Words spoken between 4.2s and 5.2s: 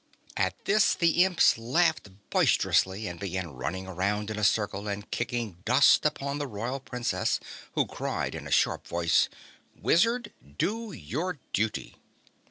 in a circle and